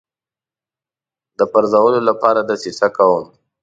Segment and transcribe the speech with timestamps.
[1.37, 3.23] د پرزولو لپاره دسیسه کوم.